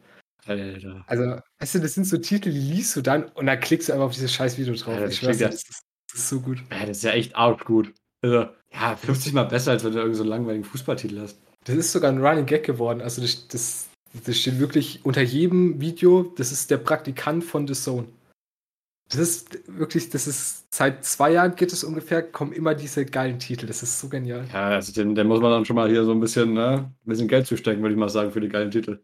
[0.46, 1.04] Alter.
[1.06, 3.92] Also, weißt du, das sind so Titel, die liest du dann und dann klickst du
[3.92, 4.94] einfach auf dieses scheiß Video drauf.
[4.94, 5.68] Ja, das, schwör's, ja, das, ist,
[6.10, 6.58] das, ist, so gut.
[6.70, 7.94] Ja, das ist ja echt arg gut.
[8.22, 11.38] Also, ja, 50 Mal besser, als wenn du irgendeinen so einen langweiligen Fußballtitel hast.
[11.64, 13.00] Das ist sogar ein Running Gag geworden.
[13.00, 13.88] Also, das, das,
[14.26, 18.08] das steht wirklich unter jedem Video, das ist der Praktikant von The Zone.
[19.08, 23.38] Das ist wirklich, das ist seit zwei Jahren geht es ungefähr, kommen immer diese geilen
[23.38, 23.66] Titel.
[23.66, 24.46] Das ist so genial.
[24.52, 27.08] Ja, also den, den muss man dann schon mal hier so ein bisschen, ne, ein
[27.08, 29.00] bisschen Geld zustecken, würde ich mal sagen, für die geilen Titel.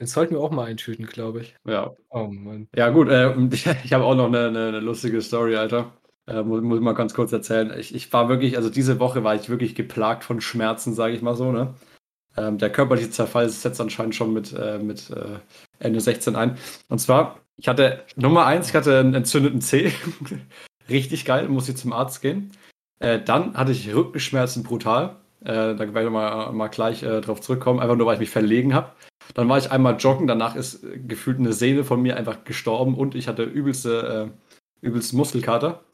[0.00, 1.56] Den sollten wir auch mal eintüten, glaube ich.
[1.64, 1.94] Ja.
[2.10, 2.68] Oh Mann.
[2.74, 5.92] Ja, gut, äh, ich, ich habe auch noch eine, eine, eine, lustige Story, Alter.
[6.26, 7.72] Äh, muss, muss mal ganz kurz erzählen.
[7.78, 11.22] Ich, ich war wirklich, also diese Woche war ich wirklich geplagt von Schmerzen, sage ich
[11.22, 11.74] mal so, ne?
[12.36, 15.38] Ähm, der körperliche Zerfall setzt anscheinend schon mit, äh, mit äh,
[15.78, 16.58] Ende 16 ein.
[16.88, 19.92] Und zwar, ich hatte Nummer eins, ich hatte einen entzündeten Zeh.
[20.88, 22.50] Richtig geil, muss ich zum Arzt gehen.
[22.98, 25.16] Äh, dann hatte ich Rückenschmerzen brutal.
[25.42, 28.30] Äh, da werde ich mal, mal gleich äh, drauf zurückkommen, einfach nur weil ich mich
[28.30, 28.92] verlegen habe.
[29.34, 32.96] Dann war ich einmal joggen, danach ist äh, gefühlt eine Seele von mir einfach gestorben
[32.96, 34.32] und ich hatte übelste,
[34.82, 35.84] äh, übelste Muskelkater.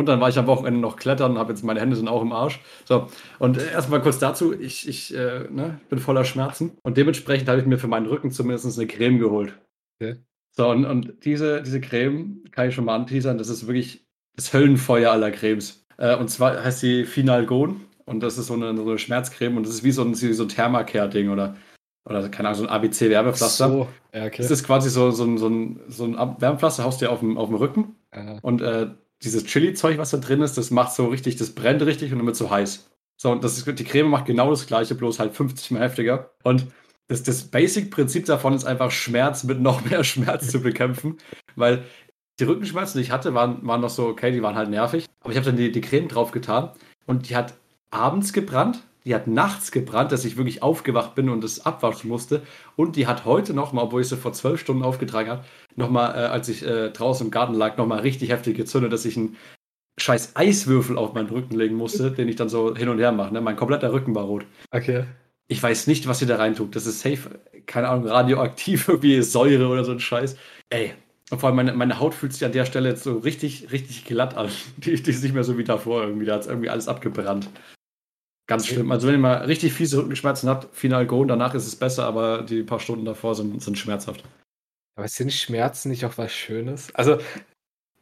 [0.00, 2.32] Und dann war ich am Wochenende noch klettern, habe jetzt meine Hände sind auch im
[2.32, 2.58] Arsch.
[2.86, 3.08] So,
[3.38, 7.60] und äh, erstmal kurz dazu, ich, ich äh, ne, bin voller Schmerzen und dementsprechend habe
[7.60, 9.58] ich mir für meinen Rücken zumindest eine Creme geholt.
[10.00, 10.16] Okay.
[10.56, 14.54] So, und, und diese, diese Creme kann ich schon mal anteasern, das ist wirklich das
[14.54, 15.84] Höllenfeuer aller Cremes.
[15.98, 19.66] Äh, und zwar heißt sie Finalgon und das ist so eine, so eine Schmerzcreme und
[19.66, 21.56] das ist wie so ein, so ein Thermacare-Ding oder
[22.08, 23.68] oder keine Ahnung, so ein ABC-Wärmepflaster.
[23.68, 24.30] So, okay.
[24.38, 27.36] Das ist quasi so, so, ein, so, ein, so ein Wärmepflaster, haust du auf dem,
[27.36, 27.96] auf dem Rücken.
[28.12, 28.38] Aha.
[28.40, 28.88] Und äh,
[29.22, 32.26] dieses Chili-Zeug, was da drin ist, das macht so richtig, das brennt richtig und dann
[32.26, 32.90] wird so heiß.
[33.16, 36.30] So, und das ist, die Creme macht genau das gleiche, bloß halt 50 mal heftiger.
[36.42, 36.68] Und
[37.08, 41.18] das, das Basic-Prinzip davon ist einfach, Schmerz mit noch mehr Schmerz zu bekämpfen.
[41.54, 41.84] Weil
[42.38, 45.06] die Rückenschmerzen, die ich hatte, waren, waren noch so, okay, die waren halt nervig.
[45.20, 46.70] Aber ich habe dann die, die Creme drauf getan
[47.06, 47.54] und die hat
[47.90, 52.42] abends gebrannt die hat nachts gebrannt, dass ich wirklich aufgewacht bin und es abwaschen musste.
[52.76, 55.44] Und die hat heute nochmal, obwohl ich sie vor zwölf Stunden aufgetragen habe,
[55.80, 59.16] nochmal, äh, als ich äh, draußen im Garten lag, nochmal richtig heftig gezündet, dass ich
[59.16, 59.36] einen
[59.98, 63.32] scheiß Eiswürfel auf meinen Rücken legen musste, den ich dann so hin und her mache.
[63.32, 63.40] Ne?
[63.40, 64.46] Mein kompletter Rücken war rot.
[64.70, 65.04] Okay.
[65.48, 66.76] Ich weiß nicht, was sie da reintut.
[66.76, 70.36] Das ist safe, keine Ahnung, radioaktiv, irgendwie Säure oder so ein Scheiß.
[70.70, 70.94] Ey,
[71.30, 74.04] und vor allem meine, meine Haut fühlt sich an der Stelle jetzt so richtig, richtig
[74.04, 74.48] glatt an.
[74.78, 76.26] Die, die ist nicht mehr so wie davor irgendwie.
[76.26, 77.48] Da hat es irgendwie alles abgebrannt.
[78.48, 78.90] Ganz schlimm.
[78.90, 82.42] Also wenn ihr mal richtig fiese Rückenschmerzen habt, final go, danach ist es besser, aber
[82.42, 84.24] die paar Stunden davor sind, sind schmerzhaft.
[84.96, 86.94] Aber sind Schmerzen nicht auch was Schönes?
[86.94, 87.18] Also,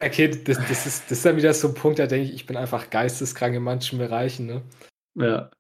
[0.01, 2.47] okay, das, das, ist, das ist dann wieder so ein Punkt, da denke ich, ich
[2.47, 4.63] bin einfach geisteskrank in manchen Bereichen, ne?
[5.15, 5.51] Ja.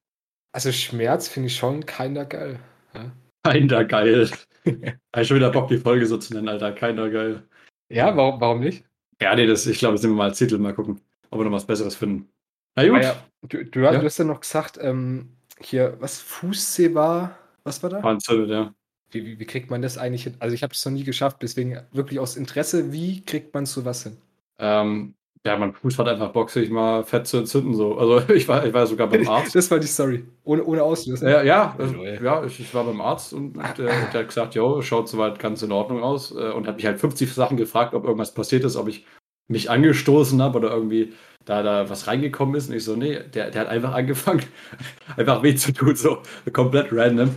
[0.52, 2.58] Also Schmerz finde ich schon keiner geil.
[2.94, 3.12] Ja?
[3.44, 4.30] Keiner geil.
[4.64, 6.72] ich schon wieder Bock, die Folge so zu nennen, Alter.
[6.72, 7.42] Keiner geil.
[7.90, 8.84] Ja, warum, warum nicht?
[9.20, 11.44] Ja, nee, das, ich glaube, das nehmen wir mal als Titel, mal gucken, ob wir
[11.44, 12.30] noch was Besseres finden.
[12.76, 12.98] Na gut.
[12.98, 13.22] Ah, ja.
[13.48, 13.92] Du, du, ja.
[13.92, 18.00] du, hast ja noch gesagt, ähm, hier, was Fußsee war, was war da?
[18.00, 18.74] Panzert, ja.
[19.10, 20.34] Wie, wie, wie, kriegt man das eigentlich hin?
[20.38, 24.02] Also ich habe es noch nie geschafft, deswegen wirklich aus Interesse, wie kriegt man sowas
[24.02, 24.18] hin?
[24.58, 25.14] Ähm,
[25.46, 27.74] Ja, mein Fuß hat einfach Bock, sich mal fett zu entzünden.
[27.74, 27.96] So.
[27.96, 29.54] Also ich war, ich war sogar beim Arzt.
[29.54, 30.24] Das war die Story.
[30.44, 31.28] Ohne, ohne Auslösen.
[31.28, 33.72] Ja, ja, also, ja ich, ich, war beim Arzt und der,
[34.12, 37.00] der hat gesagt, jo, schaut soweit ganz in Ordnung aus äh, und hat mich halt
[37.00, 39.06] 50 Sachen gefragt, ob irgendwas passiert ist, ob ich
[39.48, 42.68] mich angestoßen habe oder irgendwie da, da was reingekommen ist.
[42.68, 44.42] Und ich so, nee, der, der hat einfach angefangen,
[45.16, 46.18] einfach weh zu tun, so
[46.52, 47.34] komplett random.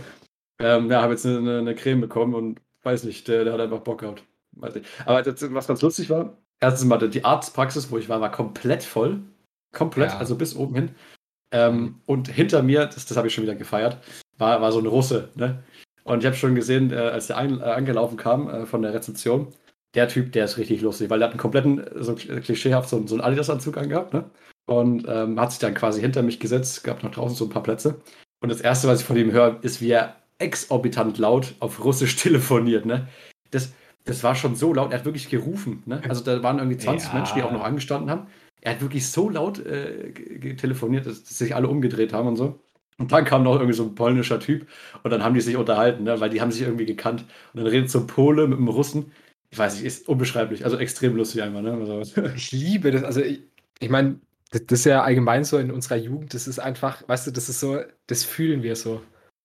[0.58, 3.80] Ähm, ja, habe jetzt eine, eine, Creme bekommen und weiß nicht, der, der hat einfach
[3.80, 4.24] Bock gehabt.
[5.06, 8.82] Aber das, was ganz lustig war, erstens mal die Arztpraxis, wo ich war, war komplett
[8.82, 9.22] voll.
[9.72, 10.18] Komplett, ja.
[10.18, 10.90] also bis oben hin.
[11.50, 13.98] Ähm, und hinter mir, das, das habe ich schon wieder gefeiert,
[14.38, 15.30] war, war so ein Russe.
[15.34, 15.62] Ne?
[16.04, 18.94] Und ich habe schon gesehen, äh, als der ein, äh, angelaufen kam äh, von der
[18.94, 19.48] Rezeption,
[19.94, 23.14] der Typ, der ist richtig lustig, weil der hat einen kompletten, so klischeehaft, so, so
[23.14, 24.30] einen Adidas-Anzug angehabt, ne?
[24.66, 27.64] Und ähm, hat sich dann quasi hinter mich gesetzt, gab noch draußen so ein paar
[27.64, 28.00] Plätze.
[28.40, 32.16] Und das erste, was ich von ihm höre, ist, wie er exorbitant laut auf Russisch
[32.16, 33.08] telefoniert, ne?
[33.50, 33.72] Das,
[34.04, 36.02] das war schon so laut, er hat wirklich gerufen, ne?
[36.08, 37.14] Also da waren irgendwie 20 ja.
[37.14, 38.26] Menschen, die auch noch angestanden haben.
[38.60, 40.12] Er hat wirklich so laut äh,
[40.56, 42.60] telefoniert, dass, dass sich alle umgedreht haben und so.
[42.98, 44.68] Und dann kam noch irgendwie so ein polnischer Typ
[45.02, 46.20] und dann haben die sich unterhalten, ne?
[46.20, 47.24] weil die haben sich irgendwie gekannt.
[47.52, 49.12] Und dann redet so ein Pole mit einem Russen
[49.52, 50.64] ich weiß nicht, ist unbeschreiblich.
[50.64, 51.74] Also extrem lustig einfach, ne?
[51.74, 53.04] Also, ich liebe das.
[53.04, 53.42] Also ich,
[53.78, 54.18] ich meine,
[54.50, 57.50] das, das, ist ja allgemein so in unserer Jugend, das ist einfach, weißt du, das
[57.50, 59.02] ist so, das fühlen wir so.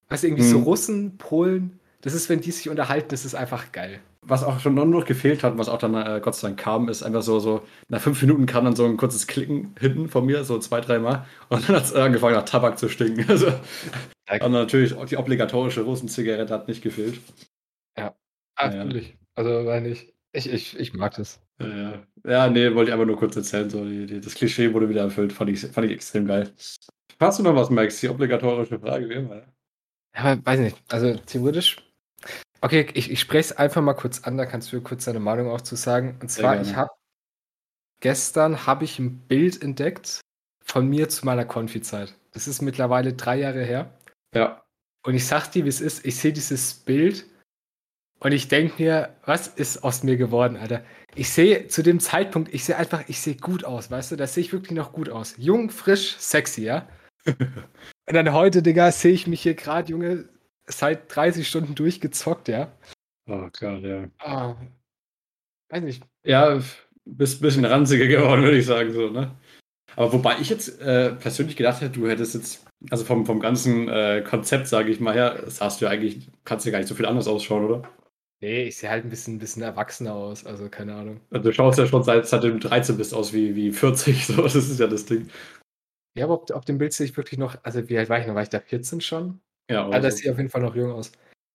[0.10, 0.52] Weißt du, irgendwie mhm.
[0.52, 4.00] so Russen, Polen, das ist, wenn die sich unterhalten, das ist einfach geil.
[4.22, 7.02] Was auch schon noch gefehlt hat, was auch dann äh, Gott sei Dank kam, ist
[7.02, 10.44] einfach so, so, nach fünf Minuten kam dann so ein kurzes Klicken hinten von mir,
[10.44, 11.26] so zwei, dreimal.
[11.50, 13.26] Und dann hat es angefangen, nach Tabak zu stinken.
[13.30, 17.22] Also, und natürlich die obligatorische Russenzigarette hat nicht gefehlt.
[17.98, 18.14] Ja,
[18.60, 19.10] natürlich.
[19.10, 19.16] Ja.
[19.36, 21.40] Also, weil ich, ich, ich, ich mag das.
[21.60, 22.04] Ja, ja.
[22.26, 23.70] ja, nee, wollte ich einfach nur kurz erzählen.
[23.70, 25.32] So, die, die, das Klischee wurde wieder erfüllt.
[25.32, 26.52] Fand ich, fand ich extrem geil.
[27.20, 28.02] Hast du noch was, Max?
[28.02, 29.44] Die obligatorische Frage wie immer.
[30.18, 30.78] Aber weiß nicht.
[30.90, 31.78] Also, theoretisch.
[32.62, 35.50] Okay, ich, ich spreche es einfach mal kurz an, da kannst du kurz deine Meinung
[35.52, 36.18] auch zu sagen.
[36.22, 36.90] Und zwar, ich habe
[38.00, 40.22] gestern habe ich ein Bild entdeckt
[40.64, 42.16] von mir zu meiner Konfi-Zeit.
[42.34, 43.92] Das ist mittlerweile drei Jahre her.
[44.34, 44.64] Ja.
[45.04, 46.06] Und ich sag dir, wie es ist.
[46.06, 47.26] Ich sehe dieses Bild
[48.20, 50.84] und ich denke mir, was ist aus mir geworden, Alter?
[51.16, 54.16] Ich sehe zu dem Zeitpunkt, ich sehe einfach, ich sehe gut aus, weißt du?
[54.16, 55.36] Da sehe ich wirklich noch gut aus.
[55.38, 56.88] Jung, frisch, sexy, ja?
[57.28, 60.30] Und dann heute, Digga, sehe ich mich hier gerade, Junge,
[60.66, 62.72] seit 30 Stunden durchgezockt, ja?
[63.30, 64.08] Oh, klar, ja.
[64.26, 64.56] Oh,
[65.70, 66.04] weiß nicht.
[66.24, 66.62] Ja,
[67.06, 69.32] bist ein bisschen ranziger geworden, würde ich sagen, so, ne?
[69.96, 73.90] Aber wobei ich jetzt äh, persönlich gedacht hätte, du hättest jetzt, also vom, vom ganzen
[73.90, 76.96] äh, Konzept, sage ich mal her, sahst du ja eigentlich, kannst ja gar nicht so
[76.96, 77.90] viel anders ausschauen, oder?
[78.40, 81.22] Nee, ich sehe halt ein bisschen, bisschen erwachsener aus, also keine Ahnung.
[81.32, 84.44] Also du schaust ja schon seit, seit du 13 bist aus wie, wie 40, so,
[84.44, 85.30] das ist ja das Ding.
[86.18, 88.26] Ja, aber auf, auf dem Bild sehe ich wirklich noch, also wie alt war ich
[88.26, 88.34] noch?
[88.34, 89.40] War ich da 14 schon?
[89.70, 90.08] Ja, also.
[90.08, 91.12] das sieht auf jeden Fall noch jung aus.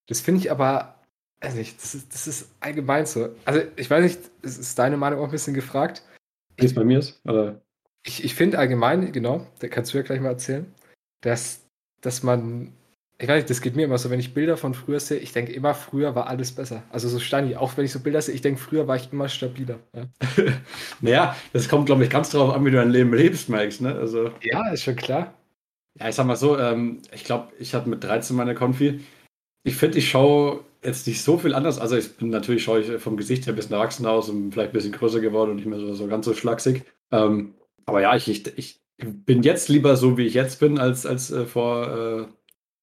[0.07, 0.99] Das finde ich aber,
[1.41, 3.35] also nicht, das ist, das ist allgemein so.
[3.43, 6.01] Also ich weiß nicht, ist deine Meinung auch ein bisschen gefragt?
[6.55, 7.19] Wie es bei mir ist?
[7.25, 7.61] Oder?
[8.05, 10.73] Ich, ich finde allgemein, genau, da kannst du ja gleich mal erzählen,
[11.21, 11.65] dass,
[11.99, 12.71] dass man
[13.23, 15.31] ich weiß nicht, das geht mir immer so, wenn ich Bilder von früher sehe, ich
[15.31, 16.83] denke immer, früher war alles besser.
[16.89, 19.29] Also so Steini, auch wenn ich so Bilder sehe, ich denke, früher war ich immer
[19.29, 19.79] stabiler.
[19.95, 20.07] Ja.
[21.01, 23.79] naja, das kommt, glaube ich, ganz darauf an, wie du dein Leben lebst, Max.
[23.79, 23.95] Ne?
[23.95, 25.33] Also, ja, ist schon klar.
[25.97, 28.99] Ja, ich sag mal so, ähm, ich glaube, ich hatte mit 13 meine Konfi.
[29.63, 31.79] Ich finde, ich schaue jetzt nicht so viel anders.
[31.79, 34.71] Also ich bin natürlich schaue ich vom Gesicht her ein bisschen erwachsener aus und vielleicht
[34.71, 36.83] ein bisschen größer geworden und nicht mehr so, so ganz so schlaksig.
[37.09, 37.53] Ähm,
[37.85, 41.31] aber ja, ich, ich, ich bin jetzt lieber so, wie ich jetzt bin, als, als
[41.31, 42.25] äh, vor äh,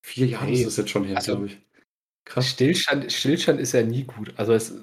[0.02, 1.58] Vier Jahre hey, ist das jetzt schon her, also, glaube ich.
[2.24, 2.48] Krass.
[2.48, 4.32] Stillstand, Stillstand ist ja nie gut.
[4.36, 4.74] Also es,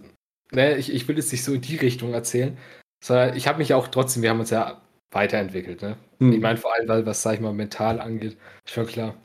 [0.52, 2.58] ne, ich, ich will jetzt nicht so in die Richtung erzählen,
[3.04, 5.82] sondern ich habe mich auch trotzdem, wir haben uns ja weiterentwickelt.
[5.82, 5.98] Ne?
[6.20, 6.34] Hm.
[6.34, 9.16] Ich meine vor allem, weil was, sag ich mal, mental angeht, schon klar.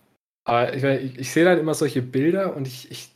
[0.45, 3.11] Aber ich, ich, ich sehe dann immer solche Bilder und ich, ich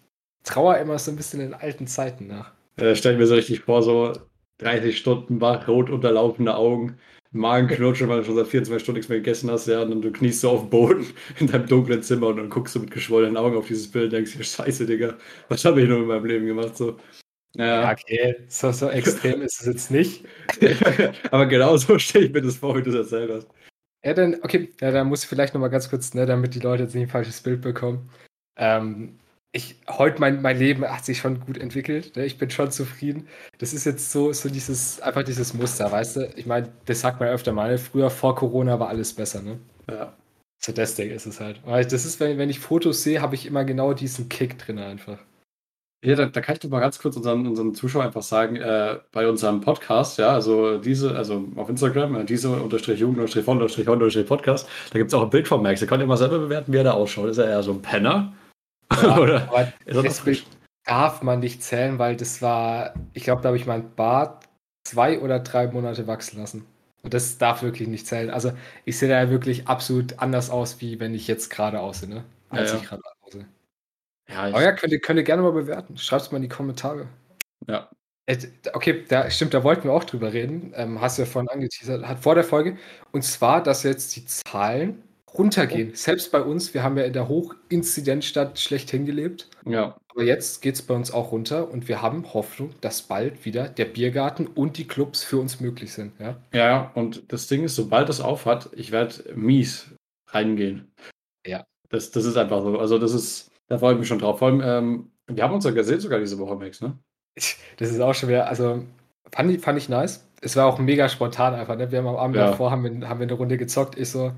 [0.45, 2.53] trauere immer so ein bisschen in alten Zeiten nach.
[2.77, 4.13] Äh, stell ich mir so richtig vor, so
[4.59, 6.99] 30 Stunden wach, rot unterlaufende Augen,
[7.37, 10.11] Magen weil du schon seit 24 Stunden nichts mehr gegessen hast, ja, und dann du
[10.11, 11.07] kniest so auf dem Boden
[11.41, 14.13] in deinem dunklen Zimmer und dann guckst du mit geschwollenen Augen auf dieses Bild und
[14.13, 15.15] denkst dir, scheiße, Digga,
[15.49, 16.97] was habe ich nur in meinem Leben gemacht, so.
[17.55, 20.25] Ja, okay, so, so extrem ist es jetzt nicht.
[21.31, 23.49] Aber genau so stelle ich mir das vor, wie du das erzählt hast.
[24.05, 26.83] Ja, dann, okay, ja, dann muss ich vielleicht nochmal ganz kurz, ne, damit die Leute
[26.83, 28.11] jetzt nicht ein falsches Bild bekommen.
[28.57, 29.19] Ähm,
[29.53, 32.17] ich, heute mein, mein Leben hat sich schon gut entwickelt.
[32.17, 32.27] Ne?
[32.27, 33.29] Ich bin schon zufrieden.
[33.59, 36.33] Das ist jetzt so, so dieses, einfach dieses Muster, weißt du?
[36.37, 37.79] Ich meine, das sagt man öfter mal.
[37.79, 39.59] Früher vor Corona war alles besser, ne?
[39.91, 40.13] Ja.
[40.59, 41.61] So das Ding ist es halt.
[41.65, 44.79] Weil das ist, wenn, wenn ich Fotos sehe, habe ich immer genau diesen Kick drin
[44.79, 45.19] einfach.
[46.05, 48.99] Ja, da, da, kann ich doch mal ganz kurz unseren, unseren Zuschauern einfach sagen, äh,
[49.13, 53.57] bei unserem Podcast, ja, also diese, also auf Instagram, äh, diese unterstrich Jugend unterstrich von
[53.57, 55.81] unterstrich unterstrich Podcast, da gibt es auch ein Bild von Max.
[55.81, 57.31] Da könnt ihr mal selber bewerten, wie er da ausschaut.
[57.31, 58.33] Ist er eher so ein Penner?
[58.93, 60.23] Ja, Oder aber das
[60.85, 64.45] darf man nicht zählen, weil das war, ich glaube, da habe ich mein Bart
[64.85, 66.67] zwei oder drei Monate wachsen lassen.
[67.03, 68.31] Und das darf wirklich nicht zählen.
[68.31, 68.53] Also
[68.85, 72.25] ich sehe da ja wirklich absolut anders aus, wie wenn ich jetzt gerade aussehe, ne?
[72.51, 73.49] Als Ja, ich gerade aussehe.
[74.29, 75.97] Ja, Aber ja, könnt ihr, könnt ihr gerne mal bewerten.
[75.99, 77.09] Schreibt es mal in die Kommentare.
[77.69, 77.89] ja.
[78.73, 80.73] Okay, da stimmt, da wollten wir auch drüber reden.
[80.75, 82.77] Ähm, hast du ja vorhin angeteasert, hat vor der Folge.
[83.13, 85.05] Und zwar, dass jetzt die Zahlen
[85.37, 85.95] runtergehen.
[85.95, 89.49] Selbst bei uns, wir haben ja in der Hochinzidenzstadt schlechthin gelebt.
[89.67, 89.97] ja.
[90.17, 93.69] Aber jetzt geht es bei uns auch runter und wir haben Hoffnung, dass bald wieder
[93.69, 96.19] der Biergarten und die Clubs für uns möglich sind.
[96.19, 96.37] Ja?
[96.55, 99.91] Ja, und das Ding ist, sobald das aufhat, ich werde mies
[100.31, 100.91] reingehen.
[101.47, 101.65] Ja.
[101.91, 102.79] Das, das ist einfach so.
[102.79, 104.39] Also, das ist, da freue ich mich schon drauf.
[104.39, 106.99] Vor allem, ähm, wir haben uns ja gesehen sogar diese Woche, Max, ne?
[107.77, 108.85] Das ist auch schon wieder, also
[109.33, 110.27] fand ich, fand ich nice.
[110.41, 111.77] Es war auch mega spontan einfach.
[111.77, 111.91] Ne?
[111.93, 112.47] Wir haben am Abend Ja.
[112.53, 113.99] davor haben wir, haben wir eine Runde gezockt.
[113.99, 114.33] Ich so,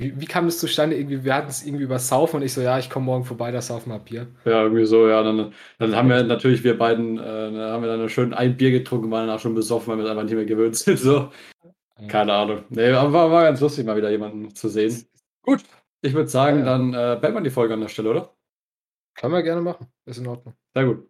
[0.00, 0.96] wie, wie kam das zustande?
[0.96, 3.50] Irgendwie, wir hatten es irgendwie über Saufen und ich so, ja, ich komme morgen vorbei,
[3.52, 4.28] da saufen wir Bier.
[4.44, 5.22] Ja, irgendwie so, ja.
[5.22, 9.10] Dann, dann haben wir natürlich, wir beiden, äh, haben wir dann schön ein Bier getrunken,
[9.10, 10.98] waren danach schon besoffen, weil wir es einfach nicht mehr gewöhnt sind.
[10.98, 11.30] So.
[12.08, 12.64] Keine Ahnung.
[12.70, 15.06] Nee, aber war, war ganz lustig, mal wieder jemanden zu sehen.
[15.42, 15.62] Gut,
[16.00, 16.78] ich würde sagen, Ja, ja.
[16.78, 18.34] dann äh, beenden wir die Folge an der Stelle, oder?
[19.14, 19.86] Können wir gerne machen.
[20.06, 20.54] Ist in Ordnung.
[20.74, 21.08] Sehr gut.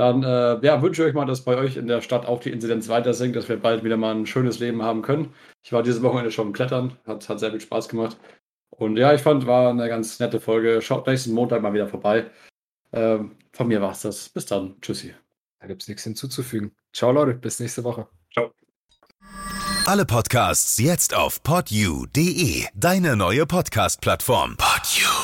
[0.00, 2.48] Dann äh, ja, wünsche ich euch mal, dass bei euch in der Stadt auch die
[2.48, 5.34] Inzidenz weiter sinkt, dass wir bald wieder mal ein schönes Leben haben können.
[5.62, 8.16] Ich war dieses Wochenende schon klettern, hat, hat sehr viel Spaß gemacht.
[8.70, 10.80] Und ja, ich fand, war eine ganz nette Folge.
[10.80, 12.30] Schaut nächsten Montag mal wieder vorbei.
[12.94, 14.30] Ähm, von mir war es das.
[14.30, 14.80] Bis dann.
[14.80, 15.14] Tschüssi.
[15.60, 16.74] Da gibt es nichts hinzuzufügen.
[16.94, 17.34] Ciao, Leute.
[17.34, 18.06] Bis nächste Woche.
[18.32, 18.54] Ciao.
[19.84, 24.56] Alle Podcasts jetzt auf podyou.de, deine neue Podcast-Plattform.
[24.56, 25.19] Podyou.